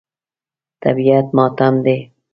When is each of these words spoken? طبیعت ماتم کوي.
طبیعت 0.81 1.27
ماتم 1.37 1.75
کوي. 1.85 1.97